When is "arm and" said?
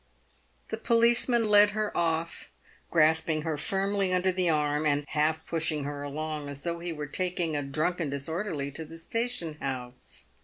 4.49-5.05